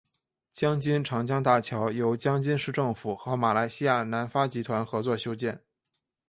[0.51, 5.61] 江津长江大桥由江津市政府和马来西亚南发集团合作修建。